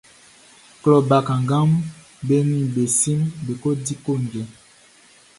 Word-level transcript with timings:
Klɔ 0.81 0.95
bakannganʼm 1.09 1.71
be 2.27 2.35
nin 2.49 2.63
be 2.73 2.83
siʼm 2.99 3.19
be 3.45 3.53
kɔ 3.61 3.69
di 3.85 3.93
ko 4.03 4.11
njɛn. 4.23 4.47